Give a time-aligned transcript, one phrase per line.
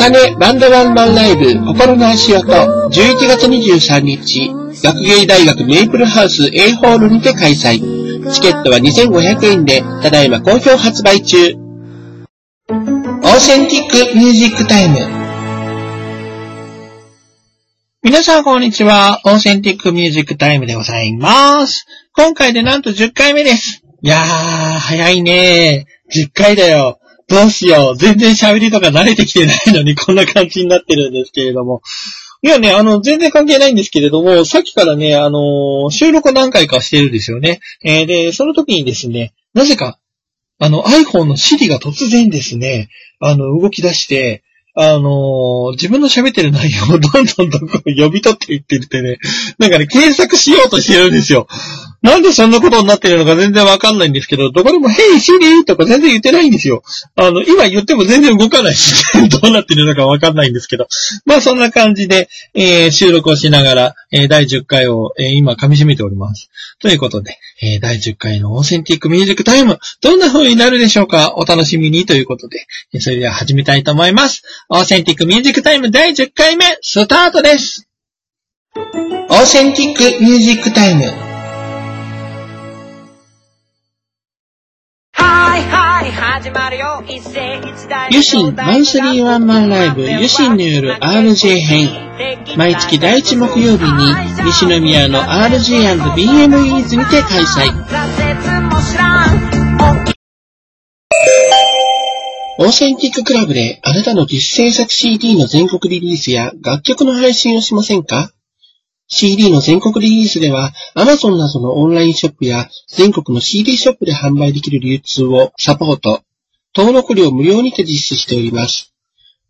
[0.00, 2.88] 茜バンドワンマンライブ心の足音11
[3.28, 4.50] 月23日
[4.82, 7.80] 学芸大学メイプルハウス A ホールにて開催。
[8.32, 11.36] チケットは2500円でただいま好評発売中。
[11.48, 14.96] オーセンティックミュージックタイム。
[18.02, 19.20] 皆さんこんにちは。
[19.26, 21.84] オーセンティックミュージックタイムでございます。
[22.16, 23.82] 今回でなんと10回目です。
[24.00, 24.20] いやー、
[24.78, 26.24] 早いねー。
[26.24, 26.99] 10回だよ。
[27.30, 27.96] どうしよう。
[27.96, 31.80] 全然喋りとか慣れてきてないのにこんな感じになってるんですけれども。
[32.42, 37.60] いやね、あの、全然関係ないんですけれども、さっきからね、あの収録何回かしてるんですよね。
[37.84, 39.98] えーで、その時にですね、なぜか、
[40.58, 42.88] あの iPhone の Siri が突然ですね、
[43.20, 44.42] あの、動き出して、
[44.74, 49.18] あのー自分の喋ってる内容を どんどんどんどん呼び取っていってるってね、
[49.58, 51.48] なんかね、検索しようとしてるんですよ。
[52.02, 56.82] なんでそんなことになってるのか全然わかんないんですけど、どこでも、ヘイシリとか全然言ってないんですよ。
[57.16, 60.88] あの、今言っても全然動かないし、 どうなってるのかわかんないんですけど。
[61.26, 66.50] まあそんな感じで、えー収録をしながら、えー第10回を、えー今噛み締めております。
[66.80, 71.34] ということで、えー第10回のオーセンティックミュージックタイム、どんな風になるでしょうか？
[71.36, 74.42] お楽しみにということで、えそれでは始めたいと思います。
[74.68, 77.88] オーセンティックミュージックタイム第10回目、スタートです
[78.76, 81.29] オーセンティックミュージックタイム
[88.12, 91.88] ユシンマンスリーワンマンライブユシンによる RJ 編。
[92.56, 97.72] 毎月第1木曜日に西宮の RG&BMEs にて開催。
[102.58, 108.30] オーセンティッククラブであなたの実制作 CD の全国リリースや楽曲の配信をしませんか？
[109.10, 116.22] ?CD の全国リリースでは Amazon などのオンラインショップや全国の CD ショップで販売できる流通をサポート。
[116.74, 118.94] 登録料無料にて実施しております。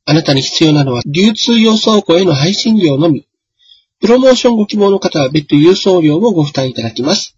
[0.06, 3.28] あなたに必要なのは流通用倉庫への配信料のみ。
[4.00, 7.37] プロモーションご希望の方は別途郵送料をご負担いただきます。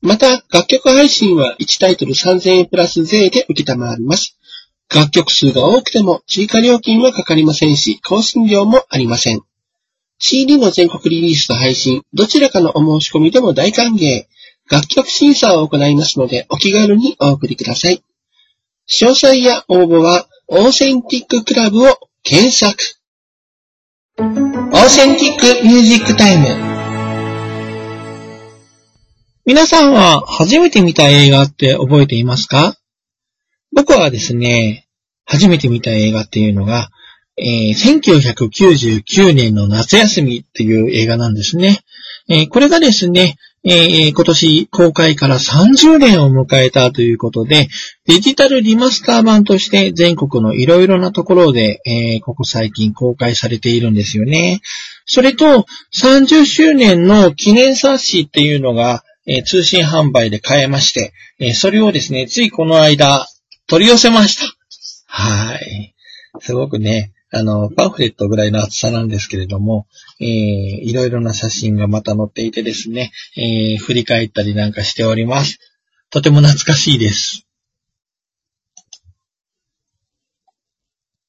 [0.00, 4.36] また、楽曲配信は1タイトル3000円プラス税で受けたまわります。
[4.92, 9.42] 楽曲数が多くても追加料金はかかりませんし、更新料もありません。
[10.24, 14.24] CD の全国リリースと配信、どちらかのお申し込みでも大歓迎。
[14.70, 18.04] 楽曲審査を行いますので、お気軽にお送りください。
[18.88, 22.80] 詳細や応募は、オーセンティッククラブを検索。
[24.18, 26.46] オーセンティックミュージックタイム。
[29.44, 32.76] 皆さんは初めて見た映画って覚えていますか？
[33.74, 34.86] 僕はですね、
[35.24, 36.90] 初めて見た映画っていうのが、
[37.36, 41.78] えー1999年の夏休みっていう映画なんですね。
[42.28, 47.68] えーこれがですね、えー今年公開から30年を迎えたということで、
[48.06, 54.60] デジタルリマスター版として全国のいろいろなところで、えーここ最近公開されているんですよね。
[55.06, 63.26] それと、30周年の記念冊子っていうのが、えー通信販売で買えまして、えそれをですね、ついこの間、
[63.66, 64.54] 取り寄せました。
[65.06, 65.94] はい。
[66.40, 69.86] すごくね、あの、パンフレットぐらいの厚さなんですけれども、
[70.20, 75.58] えー、いろいろな写真がまた載っていてですね、えー、振り返ったりなんかしております。
[76.10, 77.46] とても懐かしいです。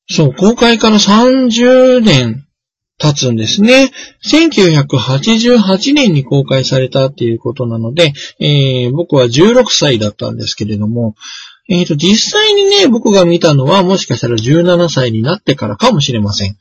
[0.09, 2.45] そう、公開から30年
[2.97, 3.89] 経つんですね。
[4.29, 11.15] 1988年に公開されたっていうことなので、えー僕は16歳だったんですけれども、
[11.69, 16.57] えっ、と、実際にね、僕が見たのはもしかしたら17歳になってからかもしれません。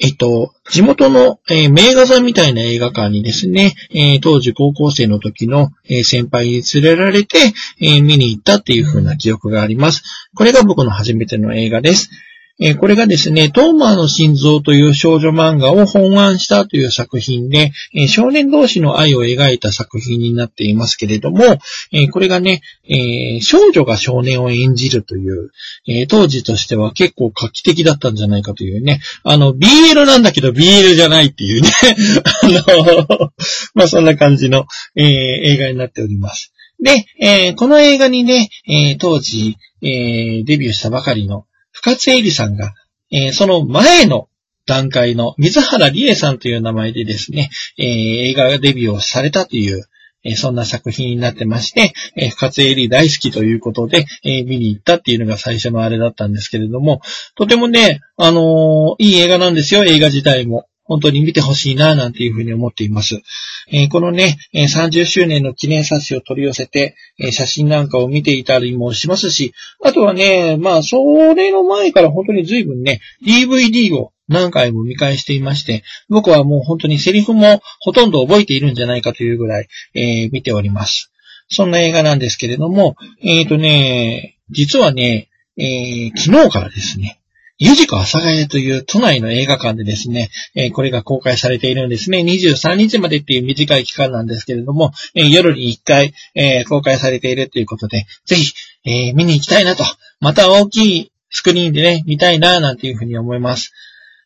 [0.00, 7.38] えっと、地元の、えー名画座みたいな映画館にですね、えー当時高校生の時の、えー先輩に連れられて、
[7.80, 10.02] え見に行ったっていう風な記憶があります。
[10.34, 12.10] これが僕の初めての映画です。
[12.60, 21.58] えこれがですね、トーマーの心臓という少女漫画を本案したという作品で、え少年同士の愛を描いた作品になっていますけれども、
[21.90, 25.50] えこれがね、え少女が少年を演じるという、
[25.88, 31.70] え当時としては結構画期的だったんじゃないかというね、あの、BL なんだけど BL じゃないっていうね、
[32.24, 33.32] あの、
[33.74, 36.52] まあそんな感じの、え映画になっております。
[36.80, 41.46] で、えこの映画にね、え当時、えデビューしたばかりの
[41.84, 42.72] 深津絵里さんが、
[43.10, 44.28] えーその前の
[44.64, 47.86] 段階の水原理恵さんという名前でですね、えー
[48.30, 49.84] 映画デビューをされたという、
[50.24, 57.02] えーそんな作品になってまして、えー深津絵里大好きということで、え見に行ったっていうのが最初のあれだったんですけれども、
[57.34, 60.66] とてもね、あのいい映画なんですよ、映画自体も。
[60.84, 63.22] 本当に見てほしいな、なんていうふうに思っています。
[63.70, 70.96] えー、このね、30周年の記念冊子を取り寄せて、えー、写真なんかを見ていたりもしますし、あとはね、まあ、そ
[71.34, 81.10] れの前から本当に随分ね、DVD を何回も見返していまして、僕はもう本当にセリフもほとんど覚えているんじゃないかというぐらい、えー、見ております。
[81.48, 87.20] そんな映画なんですけれども、えっ、ー、とね、実はね、えー、昨日からですね、
[87.58, 92.18] ゆじこ阿佐ヶ谷という都内の映画館でですね、えー、これが公開されているんですね。
[92.18, 98.54] 23日までっていう短い期間なんですけれども、えー、夜に1回、えー、公開されているということで、ぜひ、
[98.84, 99.84] え見に行きたいなと、
[100.20, 103.72] また大きいスクリーンでね、見たいな、なんていうふうに思います。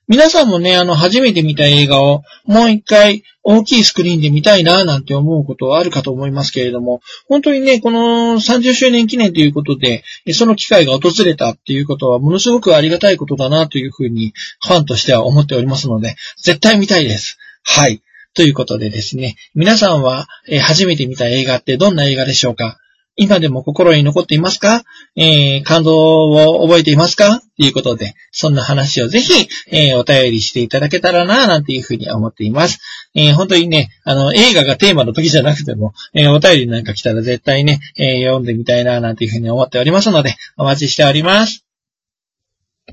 [0.08, 10.02] 皆さんもね、あの、初めて見た映画をもう一回大きいスクリーンで見たいな、なんて思うことはあるかと思いますけれども、本当にね、この30周年記念ということで、
[10.32, 14.32] その機会が訪れたっていうことはものすごくありがたいことだなというふうに
[14.66, 17.36] ファンとしては思っておりますので、絶対見たいです。
[17.62, 18.00] はい。
[18.34, 20.26] ということでですね、皆さんは
[20.62, 22.78] 初めて見た映画ってどんな映画でしょうか？
[23.20, 24.84] 今でも心に残っていますか？
[25.16, 27.40] えー、感動を覚えていますか？
[27.58, 32.78] ということで、そんな話をぜひ、えー、お便りしていただけたらな、なんていうふうに思っています。
[33.14, 41.64] えー、本当にね、あの、映画がテーマの時じゃなくても、えーお便りなんか来たら絶対ね、えー読んでみたいな、なんていうふうに思っておりますので、お待ちしております。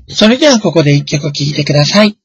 [0.08, 2.18] それではここで一曲聴いてください。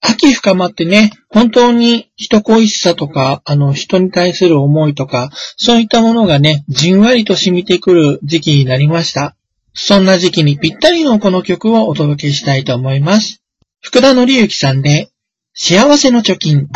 [0.00, 9.36] 秋深まってね、本当に人恋しさとか、あの、人に対する思いとか、そういったものがね、じんわりと染みてくる時期になりました。
[9.74, 13.42] そんな時期にぴったりのこの曲をお届けしたいと思います。
[13.80, 15.10] 福田のりゆきさんで、
[15.54, 16.68] 幸せの貯金。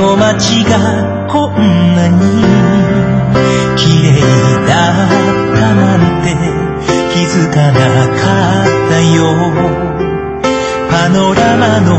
[0.00, 1.54] の街がこん
[1.94, 2.16] なに
[3.76, 4.20] 綺麗
[4.66, 5.08] だっ
[5.54, 6.26] たなんて
[7.12, 8.14] 気づかなか
[8.64, 9.18] ったよ。
[10.90, 11.90] パノラマの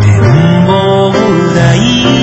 [0.00, 0.06] 展
[0.66, 1.12] 望
[1.54, 2.19] 台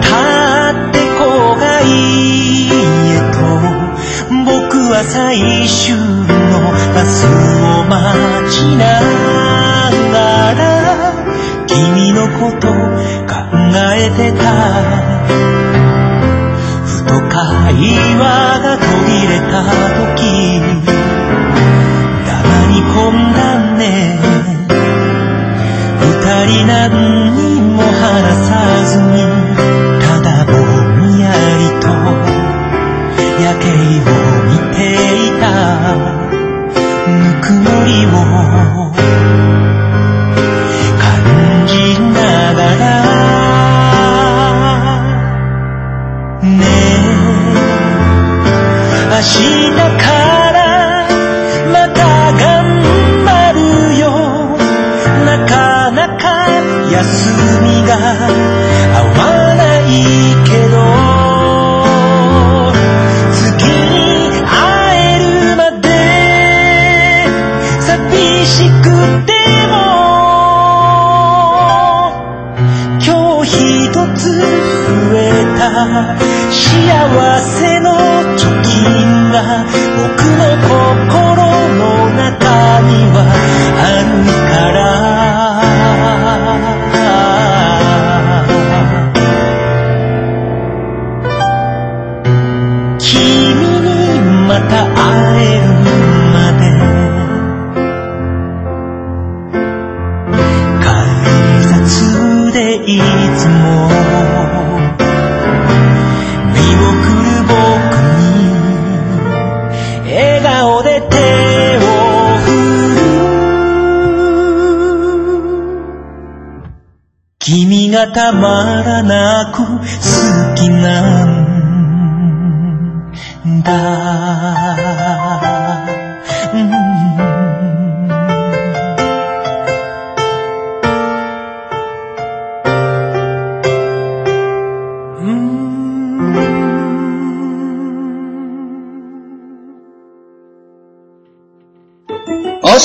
[0.00, 2.70] たって郊外へ
[3.32, 3.38] と
[4.44, 4.50] 僕
[4.92, 6.52] は最終の
[6.94, 7.28] バスを
[7.84, 7.98] 待
[8.50, 8.82] ちな
[10.12, 10.60] がら
[11.66, 13.34] 君のこと考
[13.94, 14.44] えてた。
[16.84, 17.38] ふと会
[18.18, 18.22] 話
[18.62, 19.52] が途切れた
[19.96, 20.20] 時
[22.26, 22.30] 黙
[22.68, 23.38] り込んだ
[23.76, 23.80] ね。
[26.00, 26.04] 二
[26.46, 27.09] 人なんだ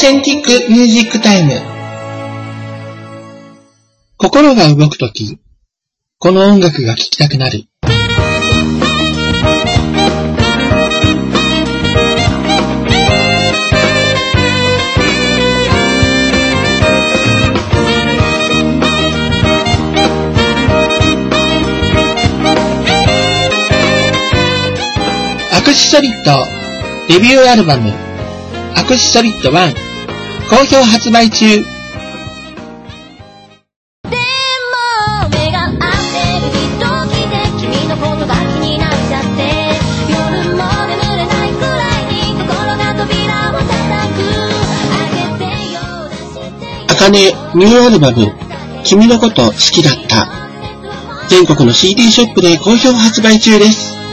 [0.05, 1.53] センティックミュージックタイム。
[4.17, 5.39] 心が動くとき、
[6.19, 7.63] この音楽が聴きたくなる。
[25.51, 26.45] アクシソリッド
[27.07, 27.91] デビューアルバム
[28.75, 29.84] アクシソリッド1
[30.47, 31.65] 好評発売中。
[46.87, 48.31] あかねニューアルバム
[48.83, 50.27] 君のこと好きだった。
[51.27, 54.04] 全国の CD ショップで好評発売中です。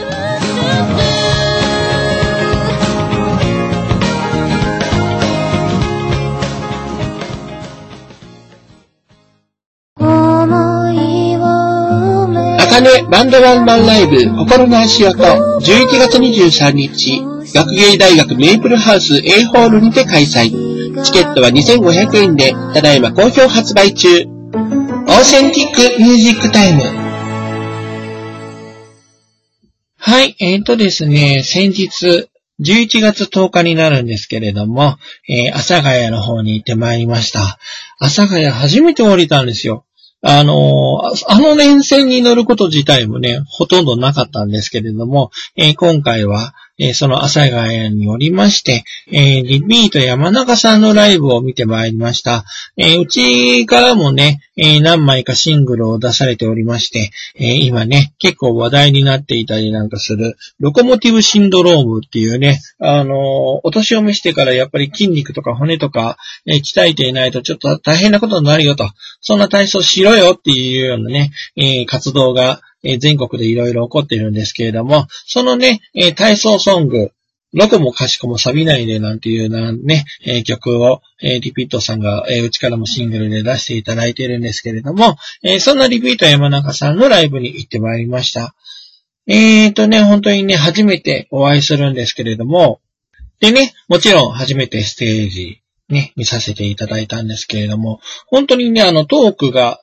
[13.13, 15.59] バンドワンマンライブ心の足音11
[15.99, 17.21] 月23日
[17.53, 20.49] 学芸大学メイプルハウス A ホールにて開催。
[21.03, 24.07] チケットは2500円でただいま好評発売中。
[24.09, 26.81] オーセンティックミュージックタイム。
[29.99, 32.29] はい、えーとですね、先日、
[32.61, 34.97] 11月10日になるんですけれども、
[35.29, 37.59] えー、阿佐ヶ谷の方に行ってまいりました。
[37.99, 39.85] 阿佐ヶ谷初めて降りたんですよ。
[40.25, 46.53] あのあの連線に乗ること自体もね、ほとんどなかったんですけれども、えー今回は、
[46.85, 52.43] えその阿佐ヶ谷におりまして、えーリピート山中さんのライブを見てまいりました。
[52.75, 68.89] えうちからもね、え何枚かシングルを出されておりまして、え今ね、結構話題になっていたりなんかする、ロコモティブシンドロームっていうね、あのお年を召してからやっぱり筋肉とか骨とか、え鍛えていないとちょっと大変なことになるよと。
[69.21, 77.11] そんな体操しろよっていうようなね、え活動が、えー全国でいろいろ起こってるんですけれども、そのね、えー体操ソング、
[77.55, 88.55] どこもかしこも錆びないでなんていうなね、えー曲を、えーリピートさんが、えーうちからもシングルで出していただいてるんですけれども、えーそんなリピート山中さんのライブに行ってまいりました。
[89.27, 92.81] えーとね、本当にね、初めてお会いするんですけれども、
[93.39, 99.82] でね、もちろん初めてステージ、ね、見させていただいたんですけれども、本当にね、あの、トークが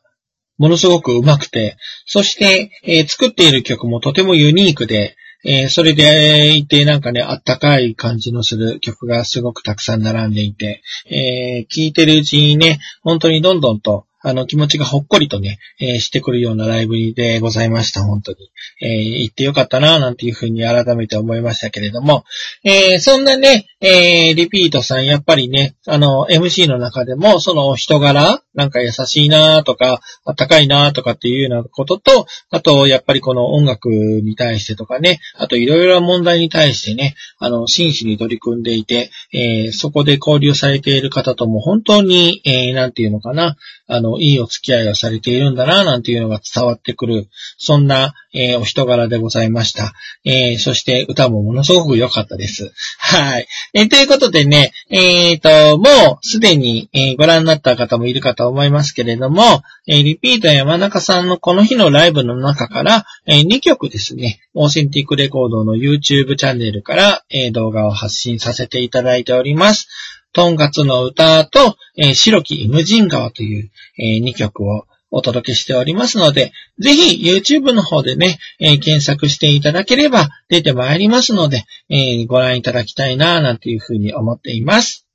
[0.61, 18.37] ものすごく上手くて、そして、えー作っている曲もとてもユニークで、えーそれでいてなんかね、あったかい感じのする曲がすごくたくさん並んでいて、えー聴いてるうちにね、本当にどんどんと、あの、気持ちがほっこりとね、えーしてくるようなライブでございました、本当に。
[18.83, 22.25] えー行ってよかったな、なんていうふうに改めて思いましたけれども、
[22.62, 49.92] えーそんなね、えリピートさん、やっぱりね、あの、MC の中でも、そのお人柄、なんか優しいなとか、あったかいなとかっていうようなことと、あと、やっぱりこの音楽に対してとかね、あといろいろな問題に対してね、あの、真摯に取り組んでいて、えーそこで交流されている方とも本当に、えーなんていうのかな、あの、いいお付き合いをされているんだな、なんていうのが伝わってくる、そんな、えーお人柄でございました。
[50.25, 52.72] えーそして歌もものすごく良かったです。
[52.99, 53.46] はい。
[53.75, 59.42] えーということでね、えっ、と、もうすでに、えご覧になった方もいるかと思いますけれども、
[59.87, 69.88] えリピート山中さんのこの日のライブの中から、え2曲ですね、オーセンティックレコードの YouTube チャンネルから、え動画を発信させていただいております。
[70.32, 85.07] とんかつの歌と、えー白きイムジン川という、え2曲をお届けしておりますので、ぜひ YouTube の方でね、えー検索していただければ出てまいりますので、えーご覧いただきたいな、なんていうふうに思っています。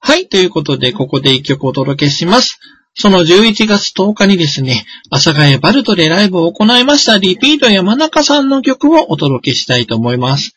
[0.00, 2.60] はい、ということで、ここで一曲お届けします。
[3.00, 10.56] その11月10日にですね、阿佐ヶ谷バルトでライブを行いましたリピート山中さんの曲をお届けしたいと思います。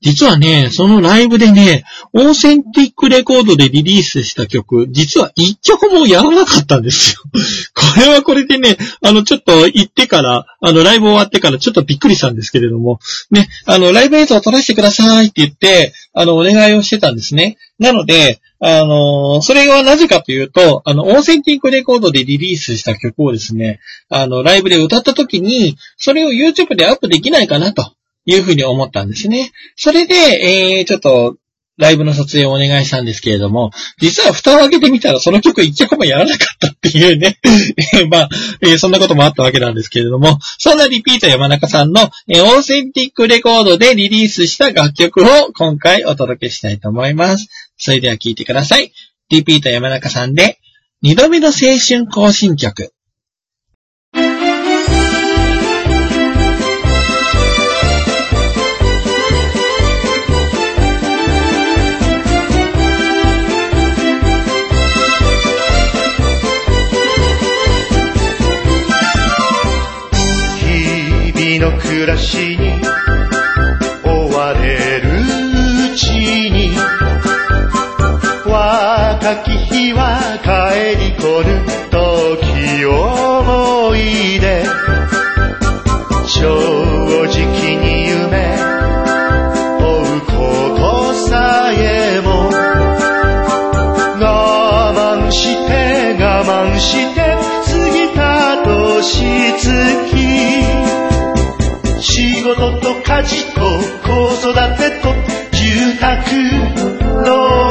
[0.00, 7.22] 実はね、そのライブでね、オーセンティックレコードでリリースした曲、実は一曲もやらなかったんですよ。
[7.74, 13.00] これはこれでね、あの、ちょっと行ってから、あの、ライブ終わってからちょっとびっくりしたんですけれども、
[13.32, 17.56] ね、あの、ライブ映像を撮らせてくださいって言って、あの、お願いをしてたんですね。
[17.80, 27.92] なので、あの、それはなぜかというと、あの、オーセンティックレコードでリリースした曲をですね、あの、ライブで歌った時に、それを YouTube でアップできないかなと
[28.28, 29.52] いうふうに思ったんですね。
[29.74, 31.36] それで、えー、ちょっと、
[31.78, 37.38] ライブの撮影をお願いしたんですけれども、実は蓋を開けてみたらその曲一曲もやらなかったっていうね、
[38.10, 38.28] まあ、
[38.62, 47.46] えーそんなこともあったわけなんですけれども、そんなリピート山中さんの、えーオーセンティックレコードでリリースした楽曲を今回お届けしたいと思います。
[47.76, 48.92] それでは聴いてください。
[49.30, 50.58] リピート山中さんで、
[51.00, 52.92] 二度目の青春行進曲。
[71.58, 72.80] の暮らしに
[74.04, 75.08] 追われる
[75.92, 76.70] うちに
[78.46, 81.48] 若き日は帰り来ぬ
[81.90, 84.64] 時思い出
[86.28, 86.38] 正
[87.26, 88.56] 直に夢
[89.80, 89.82] 追
[90.16, 90.32] うこ
[90.76, 92.50] とさえも
[94.20, 97.20] 我慢して我慢して
[97.66, 100.27] 過ぎた年月
[103.08, 103.62] 家事と
[104.04, 105.08] 子育てと
[105.56, 106.12] 住宅
[107.24, 107.67] ローン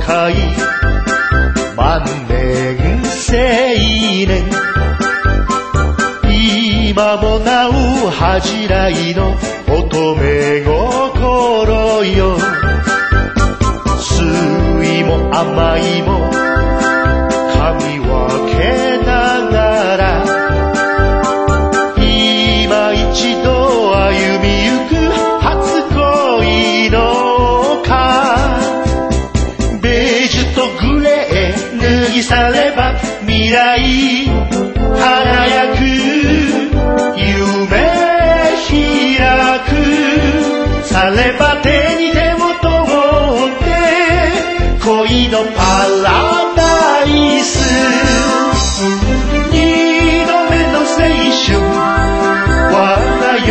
[0.00, 0.34] は若い
[1.76, 3.34] 万年青
[4.26, 4.50] 年
[6.92, 9.34] 今もなお恥じらいの
[41.38, 42.74] ば手に手を取
[43.52, 43.66] って
[44.84, 45.62] 恋のパ
[46.02, 46.06] ラ
[46.56, 47.48] ダイス
[49.52, 49.54] 二
[50.26, 50.86] 度目の青
[51.44, 51.48] 春
[52.70, 52.76] 我
[53.20, 53.50] が世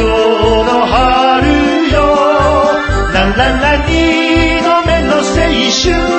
[0.63, 1.95] の春よ。
[3.13, 3.89] ラララ二
[4.61, 6.16] 度目の青春。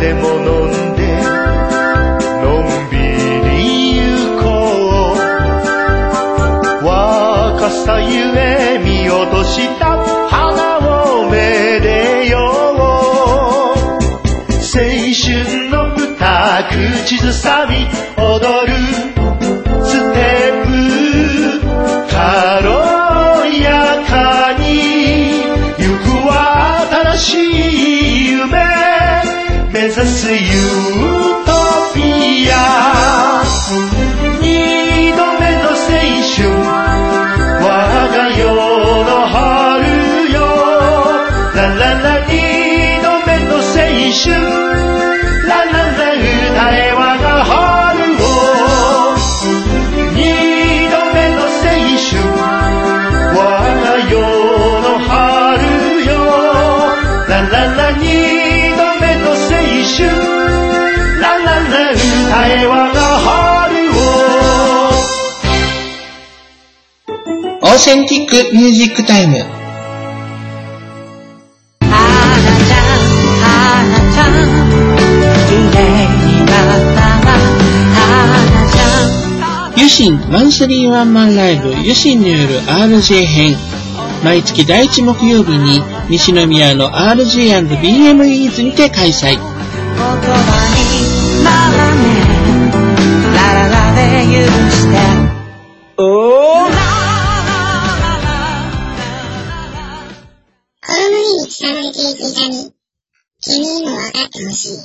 [0.00, 1.00] でも飲んで
[2.42, 2.96] のんび
[3.48, 4.02] り行
[4.42, 4.44] こ
[6.82, 12.56] う若さゆえ見落とした花をめでよう。
[14.76, 16.68] 青春の歌
[17.04, 69.36] 口ずさーセンティックミュージックタイム。
[79.76, 83.56] ユシンマンスリーワンマンライブユシンによる RJ 編。
[84.24, 89.38] 毎月第1木曜日に西宮の RG&BMEs にて開催。
[95.98, 97.05] おー
[101.96, 102.72] に刻まれていく痛み、
[103.40, 104.78] 君にも分かってほしい。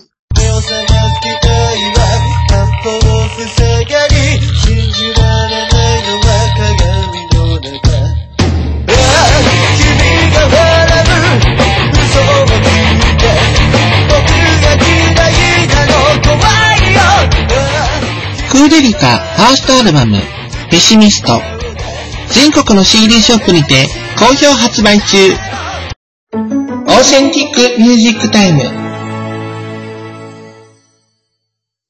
[18.52, 20.18] クーデリカファーストアルバム
[20.70, 21.42] ペシミスト。
[22.30, 25.18] 全国の CD ショップにて好評発売中。
[27.02, 28.60] オーセンティックミュージックタイム。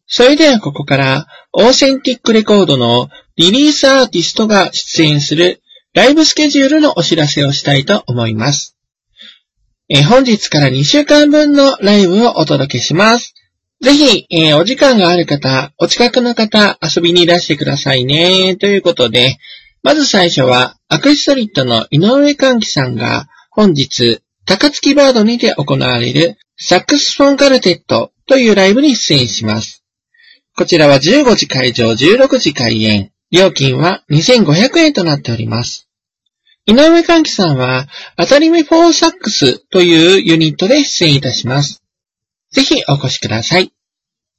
[0.08, 5.62] それではここから、オーセンティックレコードのリリースアーティストが出演する
[5.94, 8.78] ライブスケジュールのお知らせをしたいと思います。
[9.90, 13.34] え本日から2週間分のライブをお届けします。
[13.82, 18.56] ぜひ、えーお時間がある方、お近くの方、遊びにいらしてくださいね。
[18.56, 19.40] ということで、
[19.84, 24.22] まず最初は、アクストリットの井上寛樹さんが、本日、
[24.52, 29.86] 高槻バードにて行われる、サックスフォンカルテットというライブに出演します。
[30.58, 33.14] こちらは15時会場、16時開演。
[33.32, 35.88] 料金は2500円となっております。
[36.66, 37.88] 井上寛樹さんは、
[38.18, 41.82] 当たり目フォーサックスというユニットで出演いたします。
[42.52, 43.72] ぜひお越しください。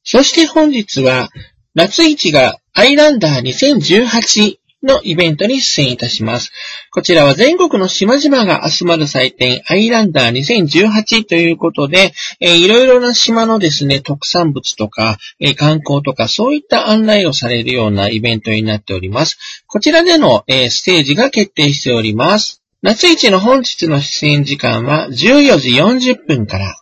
[0.05, 1.31] そして本日は、
[1.75, 6.53] 夏市がアイランダー2018のイベントに出演いたします。
[6.91, 19.65] こちらは全国の島々が集まる祭典アイランダー2018ということで、えーいろいろな島のですね、特産物とか、えー観光とかそういった案内をされるようなイベントになっております。
[19.67, 22.63] こちらでの、えーステージが決定しております。
[22.83, 26.77] 夏市の本日の出演時間は14時40分から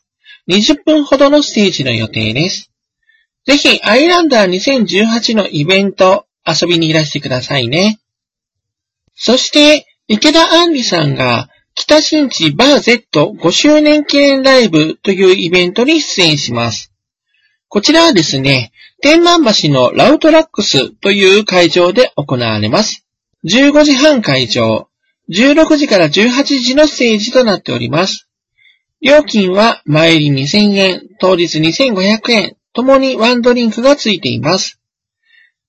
[0.48, 2.70] 20分ほどのステージの予定です。
[3.46, 8.00] ぜひ、アイランダー2018のイベント、遊びにいらしてくださいね。
[9.14, 16.92] そして、池田杏里さんが、北新地バー Z5 周年記念ライブというイベントに出演します。
[17.68, 23.06] こちらはですね、天満橋のラウトラックスという会場で行われます。
[23.44, 24.88] 15時半会場、
[25.30, 28.26] 16時から18時のステージとなっております。
[29.00, 34.79] 料金は前売り2000円、当日2500円、ともにワンドリンクがついています。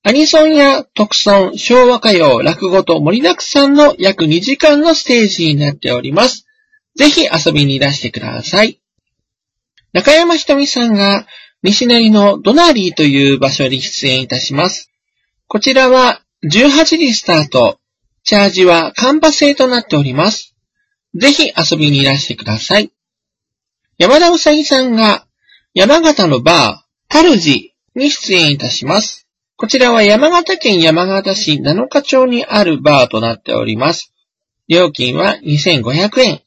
[0.03, 6.47] アニソンや特ソン、昭和歌謡、落語と盛りだくさんの約2時間のステージになっております。
[6.95, 8.81] ぜひ遊びにいらしてください。
[9.93, 11.27] 中山ひとみさんが
[11.61, 14.91] 西成のドナリーという場所に出演いたします。
[15.47, 17.77] こちらは18時スタート。
[18.23, 20.55] チャージはカンパ制となっております。
[21.13, 22.91] ぜひ遊びにいらしてください。
[23.99, 25.27] 山田うさぎさんが
[25.75, 29.27] 山形のバー、タルジに出演いたします。
[29.61, 34.11] こちらは山形県山形市七日町にあるバーとなっております。
[34.67, 36.41] 料金は2500円。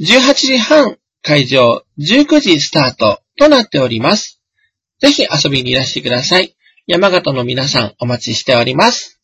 [0.00, 4.40] 18時半会場、19時スタートとなっております。
[5.00, 6.54] ぜひ遊びにいらしてください。
[6.86, 9.20] 山形の皆さんお待ちしております。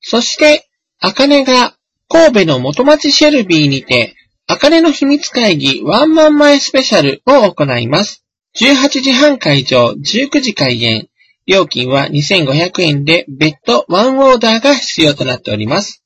[0.00, 0.68] そして、
[1.00, 1.74] あかねが
[2.08, 4.14] 神戸の元町シェルビーにて、
[4.46, 8.24] あかねの秘密会議ワンマン前スペシャルを行います。
[8.54, 11.08] 18時半会場、19時開演。
[11.46, 16.02] 料金は2500円で別途ワンオーダーが必要となっております。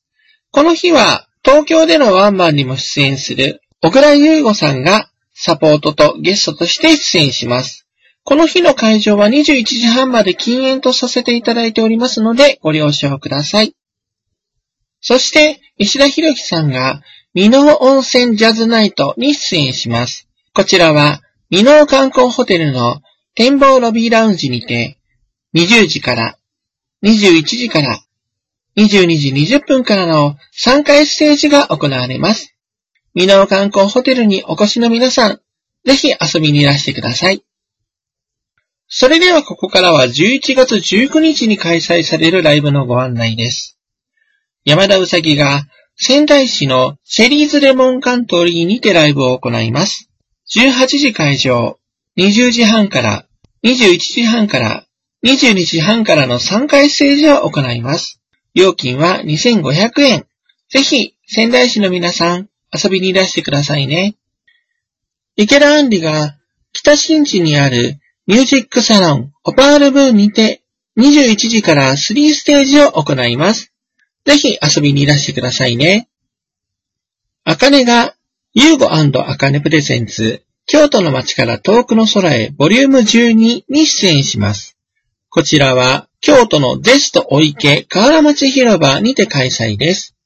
[0.51, 7.87] この日は東京でのワンマンにも出演する小倉優吾さんがサポートとゲストとして出演します。
[8.24, 13.74] この日の会場は21時半まで禁煙とさせていただいておりますのでご了承ください。
[15.01, 17.01] そして石田博樹さんが
[17.33, 20.29] 美濃温泉ジャズナイトに出演します。
[20.53, 21.20] こちらは
[21.51, 23.01] 美濃観光ホテルの
[23.35, 24.97] 展望ロビーラウンジにて
[25.58, 26.38] 20時から
[27.02, 27.98] 21時から
[28.76, 32.54] 22時20分からの3回ステージが行われます。
[33.12, 35.40] 美濃観光ホテルにお越しの皆さん、
[35.84, 37.42] ぜひ遊びにいらしてください。
[38.86, 43.80] それではここからは11月19日に開催されるライブのご案内です。
[44.64, 45.64] 山田うさぎが
[45.96, 50.08] 仙台市のシェリーズレモンカントリーにてライブを行います。
[50.54, 51.80] 18時会場、
[52.16, 53.26] 20時半から
[53.64, 54.84] 21時半から
[55.24, 58.20] 22時半からの3回ステージを行います。
[58.54, 60.26] 料金は2500円。
[60.70, 64.16] ぜひ、仙台市の皆さん、遊びにいらしてくださいね。
[65.37, 66.37] 池田杏里が
[66.72, 70.62] 北新地にあるミュージックサロンオパールブーにて
[70.98, 73.72] 21時から3ステージを行います。
[74.24, 76.09] ぜひ遊びにいらしてくださいね。
[77.44, 78.14] あかねが
[78.52, 84.77] ユーゴあかねプレゼンツ京都の街から遠くの空へボリューム12に出演します。
[85.30, 90.16] こちらは京都のゼストお池河原町広場にて開催です。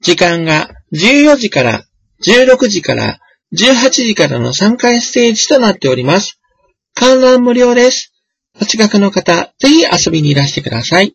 [0.00, 1.84] 時間が14時から
[2.20, 3.20] 16時から
[3.52, 6.40] 18時からの3回ステージとなっております。
[6.94, 8.12] 観覧無料です。
[8.60, 11.14] お近くの方、ぜひ遊びにいらしてください。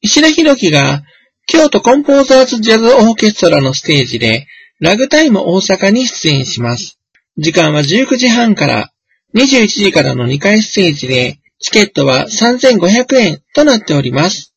[0.00, 1.02] 石田博樹が
[1.46, 4.46] 京都コンポーザーズジャズオーケストラのステージで
[4.78, 7.00] ラグタイム大阪に出演します。
[7.36, 8.92] 時間は19時半から
[9.34, 14.54] 21時からの2回ステージでチケットは3500円となっております。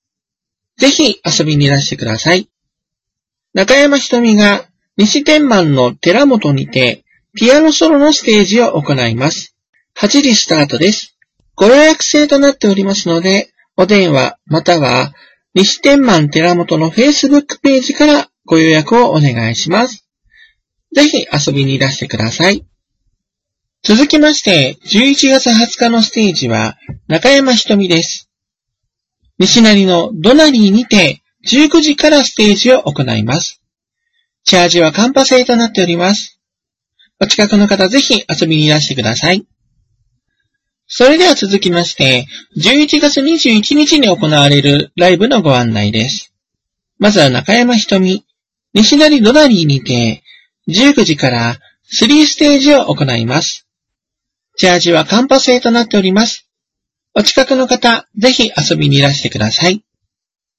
[0.77, 2.49] ぜひ遊びにいらしてください。
[3.53, 4.65] 中山ひとみが
[4.97, 9.55] 西天満の寺本にてピアノソロのステージを行います。
[9.97, 11.17] 8時スタートです。
[11.55, 15.13] ご予約制となっておりますので、お電話または
[15.53, 20.07] 西天満寺本の Facebook ページからご予約をお願いします。
[20.93, 22.65] ぜひ遊びにいらしてください。
[23.83, 28.29] 続きまして、11月20日のステージは中山ひとみです。
[29.39, 33.59] 西成のドナリーにて19時からステージを行います。
[34.43, 36.39] チャージはカンパ制となっております。
[37.19, 39.47] お近くの方ぜひ遊びにいらしてください。
[40.85, 46.35] それでは続きまして、11月21日に行われるライブのご案内です。
[46.99, 48.27] まずは中山ひとみ、
[48.75, 50.21] 西成ドナリーにて、
[50.67, 51.55] 19時から
[51.91, 53.65] 3ステージを行います。
[54.61, 56.47] チャージはカンパ制となっております。
[57.15, 59.83] お近くの方、ぜひ遊びにいらしてください。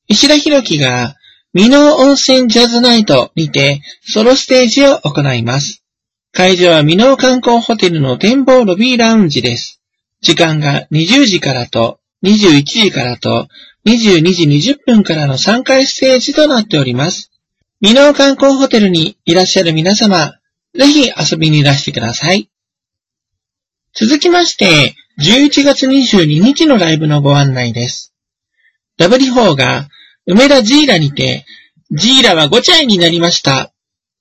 [0.09, 1.15] 石田博樹が、
[1.55, 5.85] 美濃温泉ジャズナイトにて、ソロステージを行います。
[6.33, 9.81] 会場は美濃観光ホテルの展望ロビーラウンジです。
[10.21, 13.47] 時間が20時からと21時からと
[13.87, 17.31] 22時20分からの3回ステージとなっております。
[17.81, 20.35] 美濃観光ホテルにいらっしゃる皆様、
[20.75, 22.49] ぜひ遊びにいらしてください。
[24.05, 28.12] 続きまして、11月22日のライブのご案内です。
[28.99, 29.87] W4 が
[30.27, 31.47] 梅田ジーラにて、
[31.93, 33.73] ジーラは5チャイになりました。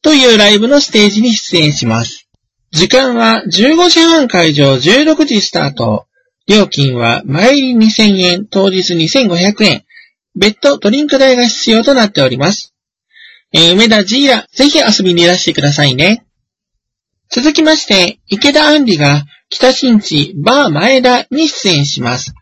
[0.04, 2.28] というライブのステージに出演します。
[2.70, 6.06] 時間は15時半会場16時スタート。
[6.48, 9.84] 料金は前入り2000円、当日2500円。
[10.36, 12.76] 別途ドリンク代が必要となっております。
[13.52, 16.24] えー梅田ジーラ、ぜひ遊びにいらしてくださいね。
[17.32, 22.34] 続きまして、池田杏里が北新地バー前田に出演します。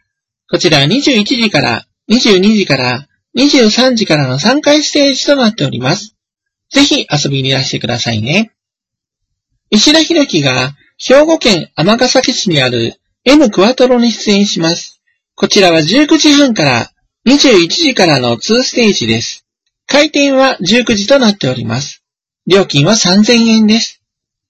[0.48, 6.16] こちら21時から22時から23時からの3回ステージとなっております。
[6.70, 8.52] ぜひ遊びにいらしてくださいね。
[9.72, 12.94] 石田博樹が兵庫県尼崎市にある
[13.26, 15.02] M クワトロに出演します。
[15.34, 16.92] こちらは19時半から
[17.28, 19.48] 21時からの2ステージです。
[19.88, 22.04] 開店は19時となっております。
[22.46, 23.99] 料金は3000円です。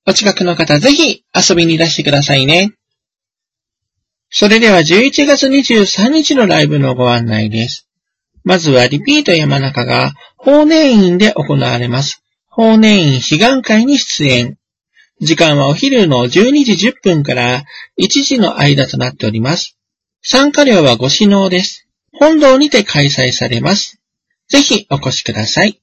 [0.10, 2.74] お近くの方ぜひ遊びにいらしてくださいね。
[4.32, 7.88] それでは11月23日のライブのご案内です。
[8.44, 12.24] まずはリピート山中が法然院で行われます。
[12.48, 14.58] 法然院悲願会に出演。
[15.22, 17.64] 時間はお昼の12時10分から
[18.00, 19.78] 1時の間となっております。
[20.24, 21.88] 参加料はご指納です。
[22.14, 24.02] 本堂にて開催されます。
[24.48, 25.80] ぜひお越しください。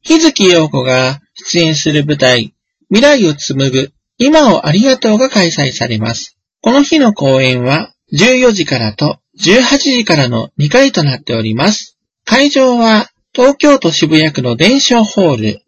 [0.00, 2.55] 日月陽子が出演する舞台、
[2.88, 6.36] 未来を紡ぐ、今をありがとうが開催されます。
[6.62, 11.98] この日の公演は14時からと18時からの2回となっております。
[12.24, 15.62] 会場は東京都渋谷区の伝承ホール。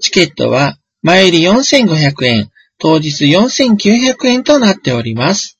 [0.00, 5.58] チケットは前入り4500円、当日4900円となっております。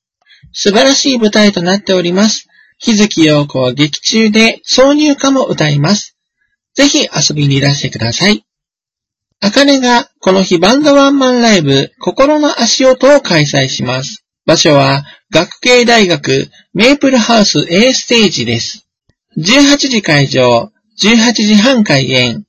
[0.52, 2.48] 素晴らしい舞台となっております。
[2.78, 6.16] 日月陽子は劇中で挿入歌も歌います。
[6.74, 8.44] ぜひ遊びにいらしてください。
[9.42, 14.22] あかねがこの日バンドワンマンライブ心の足音を開催します。
[14.44, 18.86] 場所は学芸大学メープルハウス A ステージです。
[19.38, 20.70] 18時会場、
[21.02, 22.44] 18時半開演。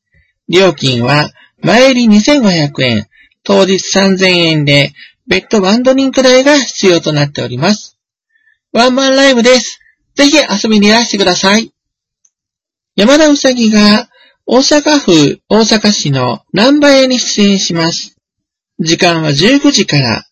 [0.50, 1.30] 料金は
[1.62, 3.08] 前入り2500円、
[3.44, 4.92] 当日3000円で
[5.28, 7.98] 別途ワンドリンク代が必要となっております。
[8.74, 9.80] ワンマンライブです。
[10.16, 11.72] ぜひ遊びにいらしてください。
[12.98, 14.10] 山田うさぎが
[14.46, 18.18] 大阪府大阪市の南波屋に出演します。
[18.80, 20.26] 時間は19時から。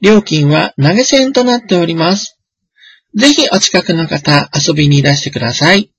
[0.00, 2.38] 料金は投げ銭となっております。
[3.16, 5.90] ぜひお近くの方遊びにいらしてください。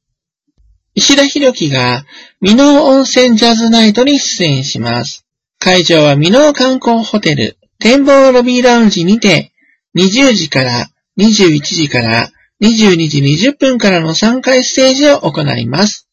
[0.96, 2.06] 石田博樹が、
[2.42, 5.26] 美濃温泉ジャズナイトに出演します。
[5.58, 9.52] 会場は美濃観光ホテル、展望ロビーラウンジにて、
[9.98, 12.30] 20時から21時から
[12.62, 16.09] 22時20分からの3回ステージを行います。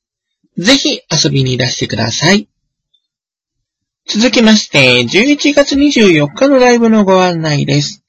[0.59, 2.49] ぜひ遊びにいらしてください。
[4.09, 8.05] 続きまして、11月24日のライブのご案内です。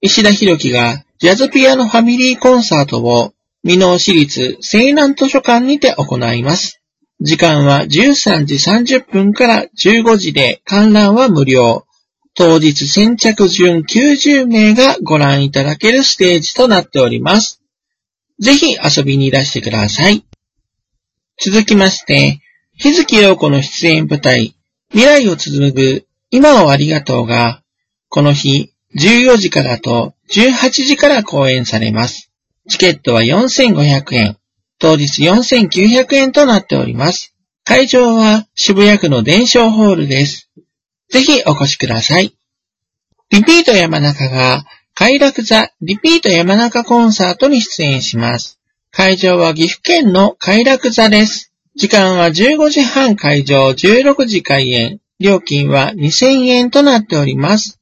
[0.00, 3.32] 石田博樹がジャズピアノファミリーコンサートを
[3.64, 6.82] 美濃市立西南図書館にて行います。
[7.20, 11.86] 時間は13時30分から15時で観覧は無料。
[12.34, 17.62] 当日先着順90名がご覧いただけるステージとなっております。
[18.38, 20.26] ぜひ遊びにいらしてください。
[21.38, 22.40] 続きまして、
[22.78, 24.56] 日月陽子の出演舞台、
[24.90, 27.62] 未来を紡ぐ今をありがとうが、
[28.08, 32.30] この日14時からと18時から公演されます。
[32.68, 34.38] チケットは4500円、
[34.78, 37.34] 当日4900円となっております。
[37.64, 40.50] 会場は渋谷区の伝承ホールです。
[41.10, 42.34] ぜひお越しください。
[43.30, 48.58] リピート山中が快楽座リピート山中コンサートに出演します。
[48.96, 51.52] 会場は岐阜県の快楽座です。
[51.74, 55.00] 時間は15時半会場、16時開演。
[55.20, 57.78] 料金は2000円となっております。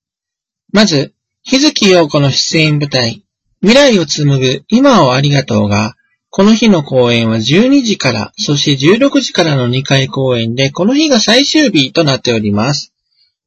[0.72, 3.24] まず、日月陽子の出演舞台、
[3.62, 5.96] 未来を紡ぐ今をありがとうが、
[6.30, 12.92] この日の公演は12時から、そして16時からの2回公演で、この日が最終日となっております。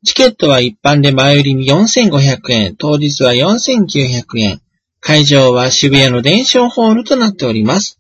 [0.04, 4.62] チケットは一般で前売りに4500円、当日は4900円。
[5.00, 8.00] 会場は渋谷の伝承ホールとなっております。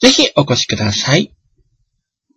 [0.00, 1.32] ぜひお越しください。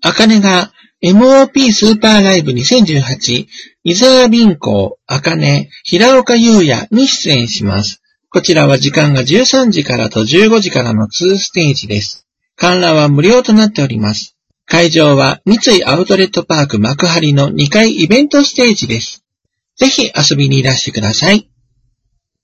[0.02, 0.72] あかねが
[1.04, 3.48] MOP スーパーライブ2018
[3.84, 8.02] 伊沢銀行、あかね、平岡優也に出演します。
[8.36, 12.28] こちらは時間が13時からと15時からの2ステージです。
[12.58, 14.36] 観覧は無料となっております。
[14.66, 19.24] 会場は三井アウトレットパーク幕張の2階イベントステージです。
[19.78, 21.50] ぜひ遊びにいらしてください。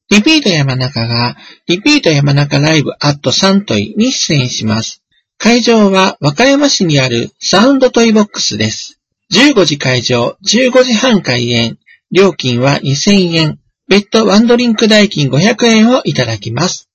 [0.10, 1.36] リピート山中が
[1.67, 5.04] リピート山中 Live at サントイに出演します。
[5.37, 9.02] 会場は和歌山市にあるサウンドトイボックスです。
[9.33, 11.77] 15時開場、15時半開演。
[12.13, 13.61] 料金は2000円。
[13.92, 16.89] 別途ワンドリンク代金500円をいただきます。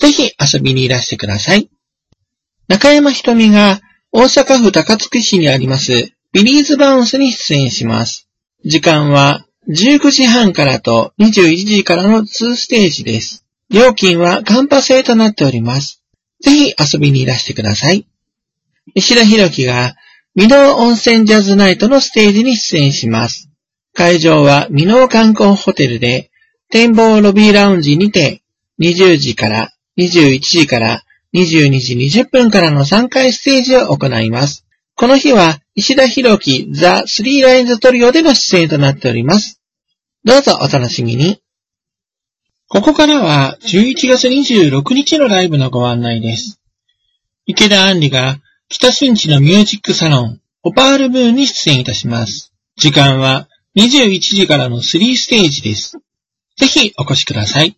[0.00, 1.70] ぜひ遊びにいらしてください。
[2.66, 3.80] 中山ひとみが
[4.10, 8.28] 大阪府高槻市にありますビリーズバウンスに出演します。
[8.64, 13.44] 時間は19時半からと21時からの2ステージです。
[13.70, 16.02] 料金はカンパ制となっております。
[16.42, 18.04] ぜひ遊びにいらしてください。
[18.96, 19.94] 石田博樹が
[20.34, 23.48] 美濃温泉ジャズナイトのステージに出演します。
[23.94, 26.30] 会場は美濃観光ホテルで
[26.72, 28.42] 展望ロビーラウンジにて
[28.80, 29.68] 20時から
[29.98, 31.02] 21時から
[31.34, 34.64] 22時20分からの3回ステージを行います。
[34.94, 39.60] この日は石田博樹ザ・スリーラインズトリオでの出演となっております。
[40.24, 41.42] どうぞお楽しみに。
[42.68, 46.58] ここからは11月26日のライブのご案内です。
[47.44, 48.38] 池田杏里が
[48.70, 52.54] 北新地のミュージックサロンオパールムーンに出演いたします。
[52.76, 53.46] 時間は
[53.76, 55.98] 21時からの3ステージです。
[56.56, 57.76] ぜひお越しください。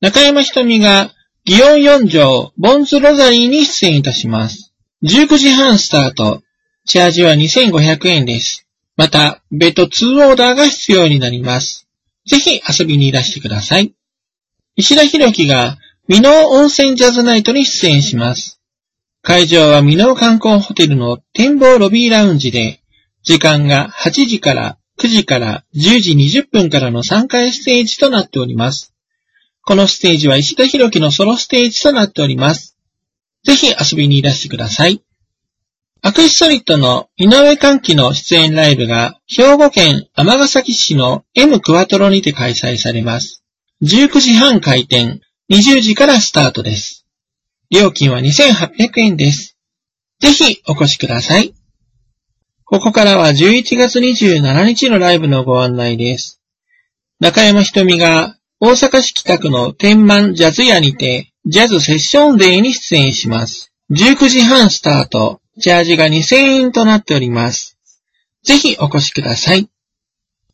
[0.00, 1.12] 中山ひとみが
[1.46, 4.72] 祇園四条ボンズロザリーに出演いたします。
[5.02, 6.42] 19時半スタート。
[6.86, 8.66] チャージは2500円です。
[8.96, 11.86] また、別途2オーダーが必要になります。
[12.26, 13.94] ぜひ遊びにいらしてください。
[14.76, 15.78] 石田博樹が
[16.08, 18.60] 美濃温泉ジャズナイトに出演します。
[19.22, 22.80] 会場は美濃観光ホテルの展望ロビーラウンジで、
[23.22, 28.94] 時間が8時から9時から10時20分からの3回ステージとなっております。
[29.62, 32.76] このステージは石田博樹のソロステージとなっております。
[33.44, 35.02] ぜひ遊びにいらしてください。
[36.02, 43.44] アクシソリットの井上歓喜の出演ライブが兵庫県尼崎市の M クワトロにて開催されます。
[43.82, 45.20] 19時半開店、
[45.50, 47.06] 20時からスタートです。
[47.70, 49.56] 料金は2800円です。
[50.20, 51.54] ぜひお越しください。
[52.70, 56.42] ここからは11月27日のライブのご案内です。
[57.18, 63.72] 中山ひとみが大阪市北区の天満ジャズ屋にてジャズセッションデーに出演します。
[63.90, 67.78] 19時半スタート、チャージが2000円となっております。
[68.44, 69.70] ぜひお越しください。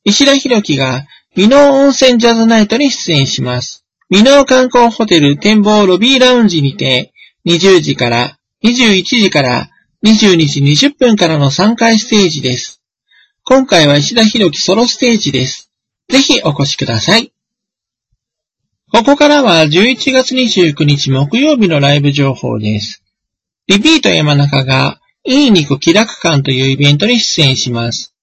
[0.05, 3.85] 石田博樹が美濃温泉ジャズナイトに出演します。
[4.09, 7.13] 美濃観光ホテル展望ロビーラウンジにて
[7.45, 9.69] 20時から21時から
[10.05, 12.83] 22時20分からの3回ステージです。
[13.43, 15.71] 今回は石田博樹ソロステージです。
[16.11, 17.33] ぜひお越しください。
[18.93, 23.03] ここからは11月29日木曜日のライブ情報です。
[23.67, 28.15] リピート山中がいい肉気楽館というイベントに出演します。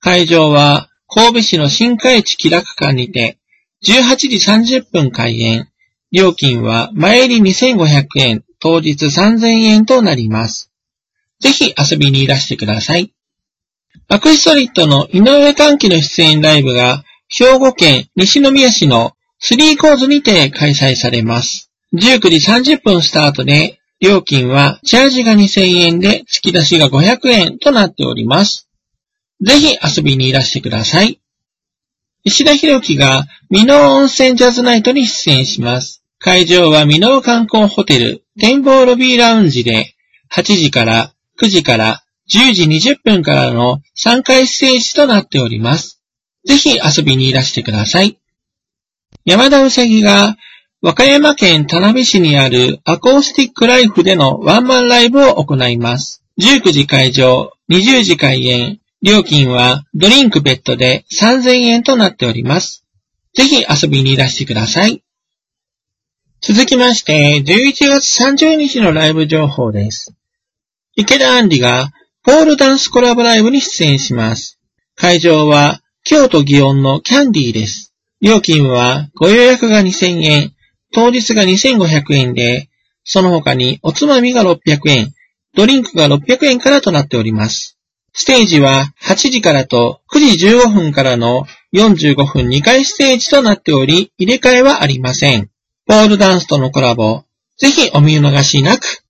[0.00, 3.36] 会場は神戸市の新海地気楽館にて
[3.84, 5.68] 18時30分開演。
[6.12, 10.72] 料金は前入り2500円、当日3000円となります。
[11.40, 13.12] ぜひ遊びにいらしてください。
[14.08, 21.70] アクシソリットの井上歓喜の出演ライブが兵庫県西宮市のスリーコーズにて開催されます。
[21.94, 28.68] 19時30分スタートで、料金はチャージが2000円で突き出しが500円となっております。
[29.40, 31.20] ぜひ遊びにいらしてください。
[32.24, 36.02] 石田博樹が美濃温泉ジャズナイトに出演します。
[36.18, 39.94] 会場は美濃観光ホテル展望ロビーラウンジで
[40.34, 46.02] 8時から9時から10時20分からの3回ステージとなっております。
[46.46, 48.18] ぜひ遊びにいらしてください。
[49.24, 50.36] 山田うさぎが
[50.82, 56.22] 和歌山県田辺市にあるアコースティックライフでのワンマンライブを行います。
[56.40, 62.84] 19時会場、20時開演、料金はドリンクベッドで3000円となっております。
[63.34, 65.02] ぜひ遊びにいらしてください。
[66.40, 70.14] 続きまして、11月30日のライブ情報です。
[70.98, 71.92] 池田杏里が
[72.22, 74.58] ポールダンスコラボライブに出演します。
[74.94, 77.92] 会場は京都祇園のキャンディーです。
[78.22, 80.54] 料金はご予約が2000円、
[80.94, 82.70] 当日が2500円で、
[83.04, 85.12] その他におつまみが600円、
[85.54, 87.76] ドリンクが600円からとなっております。
[88.14, 91.44] ステージは8時からと9時15分からの
[91.74, 95.50] 45分2回ステージとなっており、入れ替えはありません。
[95.86, 97.24] ポールダンスとのコラボ、
[97.58, 99.05] ぜひお見逃しなく。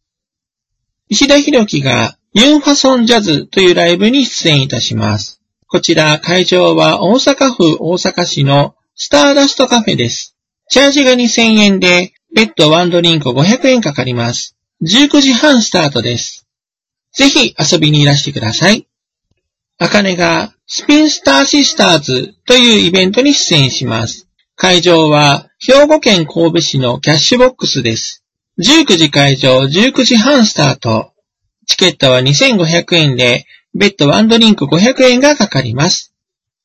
[1.08, 5.40] 石田博樹がユンファソンジャズというライブに出演いたします。
[5.68, 10.36] こちら会場は大阪府大阪市のスターダストカフェです。
[10.68, 14.56] チャージが2000円で、ベッドワンドリンク500円かかります。
[14.82, 16.48] 19時半スタートです。
[17.12, 18.88] ぜひ遊びにいらしてください。
[19.78, 24.26] あかねがスピンスターシスターズというイベントに出演します。
[24.56, 28.25] 会場は兵庫県神戸市のキャッシュボックスです。
[28.58, 31.12] 19時会場、19時半スタート。
[31.66, 33.44] チケットは2500円で、
[33.74, 36.14] ベッドワンドリンク500円がかかります。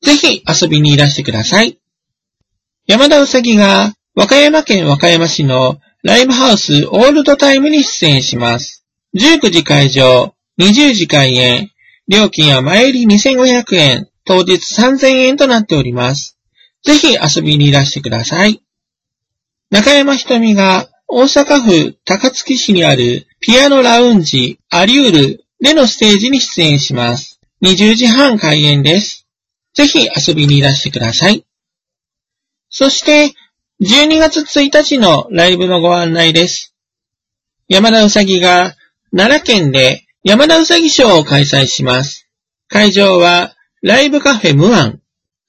[0.00, 1.78] ぜひ遊びにいらしてください。
[2.86, 8.86] 山田うさぎが和歌山県和歌山市のライブハウスオールドタイムに出演します。
[9.14, 11.70] 19時会場、20時開演、
[12.08, 16.38] 料金は前入り2500円、当日3000円となっております。
[16.82, 18.62] ぜひ遊びにいらしてください。
[19.70, 27.38] 中山ひとみが大阪府高槻市にあるピアノラウンジアリュールでのステージに出演します。
[27.60, 29.26] 20時半開演です。
[29.74, 31.44] ぜひ遊びにいらしてください。
[32.70, 33.34] そして、
[33.82, 36.74] 12月1日のライブのご案内です。
[37.68, 38.74] 山田うさぎが
[39.14, 42.26] 奈良県で山田うさぎショーを開催します。
[42.68, 45.02] 会場はライブカフェムアン。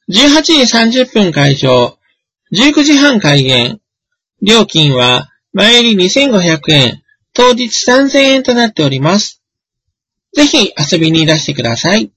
[0.09, 1.97] 18時30分開場。
[2.51, 3.79] 19時半開演。
[4.41, 7.03] 料金は前売り2500円。
[7.33, 9.43] 当日3000円となっております。
[10.33, 12.11] ぜひ遊びにいらしてください。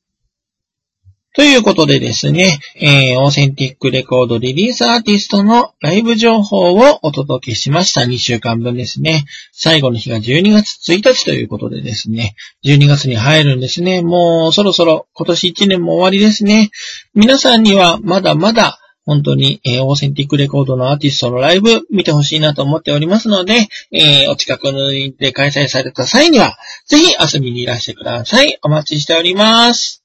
[1.35, 8.01] ということでですね、えー、オーセンティックレコードリリースアーティストのライブ情報をお届けしました。
[8.01, 9.27] 2週間分ですね。
[9.53, 14.01] 最後の日が12月1日ということでですね、12月に入るんですね。
[14.01, 16.71] もうそろそろ今年1年も終わりですね。
[17.15, 24.73] 皆さんにはまだまだ本当に、えーオーセンティックレコードのアーティストのライブ見てほしいなと思っておりますので、えーお近く
[25.17, 28.59] で開催された際には、ぜひ遊びにいらしてください。
[28.63, 30.03] お待ちしております。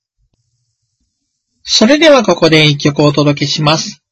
[1.63, 4.03] それではここで一曲お届けします。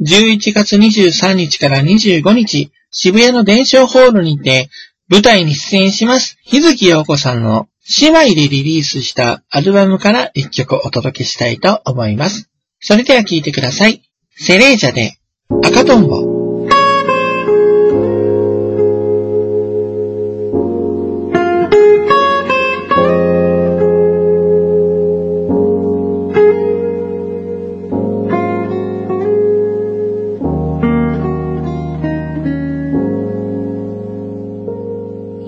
[0.00, 4.70] 11月23日から25日、渋谷の伝承ホールにて、
[5.08, 7.68] 舞台に出演します、日月陽子さんの
[8.00, 12.48] 姉妹でリリースしたアルバムから一曲お届けしたいと思います。
[12.80, 14.02] それでは聴いてください。
[14.38, 15.16] セレージャで
[15.64, 16.36] 赤とんぼ。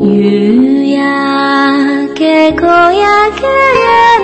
[0.01, 4.18] 夕焼け小焼け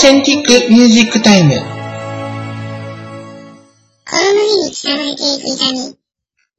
[0.00, 1.54] センティックミュージックタイム。
[1.54, 1.58] 公
[4.14, 5.98] 務員に伝われていく痛み、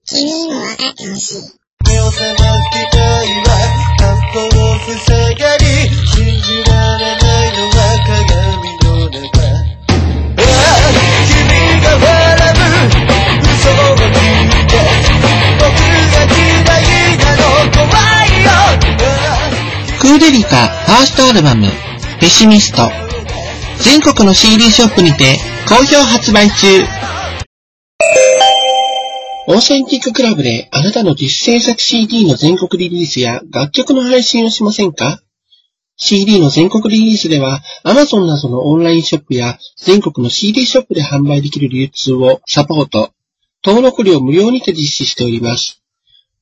[0.04, 1.60] 君にも分かってほしい。
[1.88, 3.00] 目を覚ます機会
[3.48, 3.56] は
[3.98, 4.52] 過去を
[4.84, 5.64] 塞がり
[6.06, 10.92] 信じられないのは鏡の中ああ
[11.24, 12.04] 君が笑
[12.44, 12.92] う
[13.48, 14.04] 嘘を見
[14.68, 14.84] て
[15.56, 15.64] 僕
[16.12, 16.44] が嫌
[16.76, 17.88] いなの怖
[18.28, 18.68] いよあ
[19.48, 21.68] あクーデリカファーストアルバム、
[22.20, 23.09] ペシミスト。
[23.82, 26.68] 全国の CD ショップにて好評発売中。
[29.48, 35.22] オーセンティッククラブであなたの実制作 CD の全国リリースや楽曲の配信をしませんか
[35.96, 43.12] ?CD の全国リリースでは Amazon などのオンラインショップや全国の CD ショップで販売できる流通をサポート。
[43.66, 45.82] 登録料無料にて実施しております。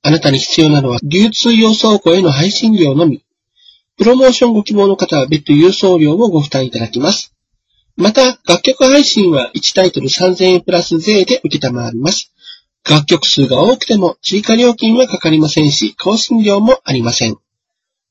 [0.02, 3.24] あなたに必要なのは流通用倉庫への配信料のみ。
[3.98, 7.34] プロモーションご希望の方は別途郵送料をご負担いただきます。
[7.96, 12.32] また、楽曲配信は1タイトル3000円プラス税で受けたまわります。
[12.88, 17.38] 楽曲数が多くても追加料金はかかりませんし、更新料もありません。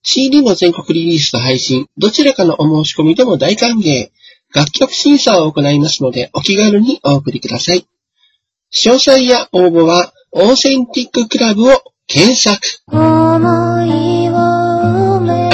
[0.03, 4.11] CD の全国リリースと配信、どちらかのお申し込みでも大歓迎。
[4.55, 7.87] 楽曲審査を行いますので、お気軽にお送りください。
[8.73, 12.81] 詳細や応募は、オーセンティッククラブを検索。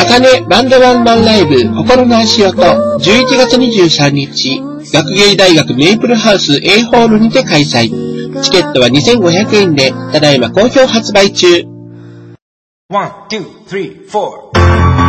[0.02, 2.98] あかねバンドワンマンライブ心の足音11
[3.36, 8.42] 月23日学芸大学メイプルハウス A ホールにて開催。
[8.42, 11.46] チケットは2500円で、ただいま好評発売中。
[12.88, 15.01] One, two, three, four.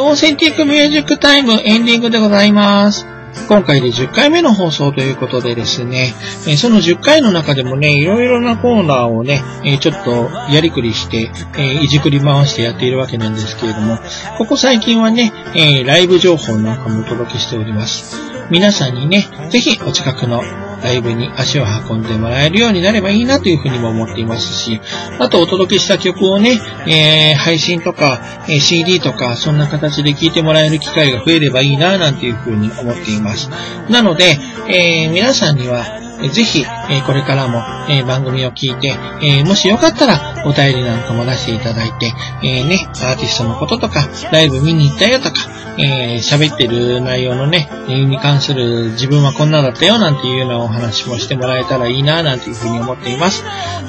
[0.00, 3.06] オーセンティックミュージックタイムエンディングでございます。
[3.48, 6.14] 今回で10回目の放送ということでですね、
[6.48, 13.98] えその10回の中でもね、いろいろなコーナーをね、えちょっとやりくりして、えいじくり回してやっているわけなんですけれども、
[14.38, 18.16] ここ最近はね、えライブ情報なんかもお届けしております。
[18.50, 20.42] 皆さんにね、ぜひお近くの
[20.82, 24.80] ライブに足を運んでもらえるようになればいいなというふうにも思っていますし、
[25.18, 33.50] あとお届けした曲をね、えー配信とか、え CD とか、そんな形で聴いてもらえる機会が増えればいいな、なんていうふうに思っています。
[33.88, 35.84] なので、えー皆さんには、
[36.32, 42.12] ぜひ、えこれからも、え番組を聞いて、えもしよかったら、お便りなんかも出していただいて、
[42.42, 45.34] えね、アーティストのこととか、ライブ見に行ったよとか、
[45.78, 53.44] え喋ってる内容のね、に関する自分はこんなだったよなんていうようなお話もしてもらえたらいいななんていうふうに思っています。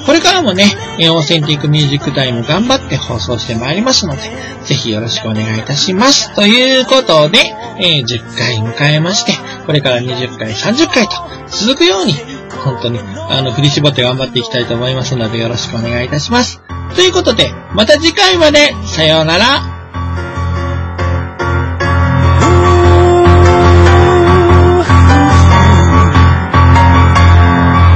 [0.06, 0.64] これからもね、
[0.98, 4.22] えオーセンティックミュージックタイム頑張って放送してまいりますので、
[4.64, 6.34] ぜひよろしくお願いいたします。
[6.34, 7.38] ということで、
[7.78, 9.32] え10回迎えまして、
[9.66, 11.14] これから20回、30回と
[11.48, 12.14] 続くように、
[12.64, 16.60] 本当に、あの、振り絞って頑張っていきたいと思いますので、よろしくお願いいたします。
[16.94, 19.44] ということで、また次回まで、さようなら。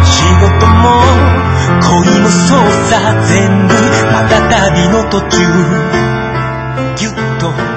[0.04, 1.02] 仕事も
[1.82, 3.74] 恋もそうさ全部
[4.12, 5.36] また旅の途中
[6.96, 7.75] ぎゅっと